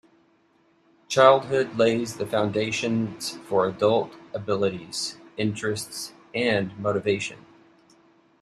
[1.09, 7.45] Childhood lays the foundations for adult abilities, interests, and motivation.